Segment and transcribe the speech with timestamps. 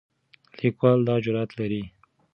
[0.59, 1.83] لیکوال دا جرئت لري.